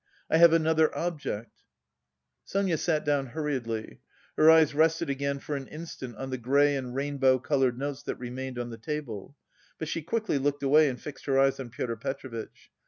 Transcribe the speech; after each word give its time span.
I 0.31 0.37
have 0.37 0.51
another 0.51 0.89
object." 0.97 1.61
Sonia 2.43 2.79
sat 2.79 3.05
down 3.05 3.27
hurriedly. 3.27 3.99
Her 4.35 4.49
eyes 4.49 4.73
rested 4.73 5.11
again 5.11 5.37
for 5.37 5.55
an 5.55 5.67
instant 5.67 6.15
on 6.15 6.31
the 6.31 6.39
grey 6.39 6.75
and 6.75 6.95
rainbow 6.95 7.37
coloured 7.37 7.77
notes 7.77 8.01
that 8.05 8.15
remained 8.15 8.57
on 8.57 8.71
the 8.71 8.77
table, 8.79 9.35
but 9.77 9.87
she 9.87 10.01
quickly 10.01 10.39
looked 10.39 10.63
away 10.63 10.89
and 10.89 10.99
fixed 10.99 11.25
her 11.25 11.37
eyes 11.39 11.59
on 11.59 11.69
Pyotr 11.69 11.97
Petrovitch. 11.97 12.71